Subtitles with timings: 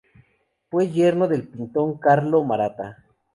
[0.71, 3.03] Fue yerno del pintor Carlo Maratta.